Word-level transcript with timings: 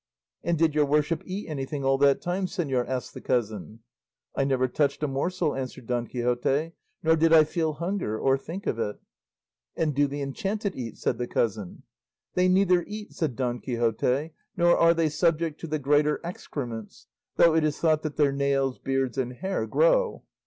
"And 0.43 0.57
did 0.57 0.73
your 0.73 0.87
worship 0.87 1.21
eat 1.27 1.47
anything 1.47 1.85
all 1.85 1.99
that 1.99 2.21
time, 2.21 2.47
señor?" 2.47 2.87
asked 2.87 3.13
the 3.13 3.21
cousin. 3.21 3.81
"I 4.35 4.43
never 4.45 4.67
touched 4.67 5.03
a 5.03 5.07
morsel," 5.07 5.53
answered 5.55 5.85
Don 5.85 6.07
Quixote, 6.07 6.71
"nor 7.03 7.15
did 7.15 7.31
I 7.31 7.43
feel 7.43 7.73
hunger, 7.73 8.17
or 8.17 8.35
think 8.35 8.65
of 8.65 8.79
it." 8.79 8.95
"And 9.77 9.93
do 9.93 10.07
the 10.07 10.23
enchanted 10.23 10.75
eat?" 10.75 10.97
said 10.97 11.19
the 11.19 11.27
cousin. 11.27 11.83
"They 12.33 12.47
neither 12.47 12.83
eat," 12.87 13.13
said 13.13 13.35
Don 13.35 13.59
Quixote; 13.59 14.31
"nor 14.57 14.75
are 14.75 14.95
they 14.95 15.07
subject 15.07 15.59
to 15.59 15.67
the 15.67 15.77
greater 15.77 16.19
excrements, 16.23 17.05
though 17.35 17.53
it 17.53 17.63
is 17.63 17.77
thought 17.77 18.01
that 18.01 18.15
their 18.15 18.31
nails, 18.31 18.79
beards, 18.79 19.19
and 19.19 19.33
hair 19.33 19.67
grow." 19.67 20.23